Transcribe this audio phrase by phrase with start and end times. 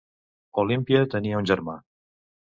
[0.61, 1.79] Olímpia tenia un germà.